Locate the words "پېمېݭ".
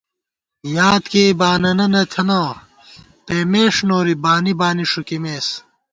3.25-3.75